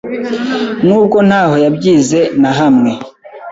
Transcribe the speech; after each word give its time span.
n’ubwo 0.85 1.17
ntaho 1.27 1.55
yabyize 1.63 2.19
nahamwe, 2.41 2.91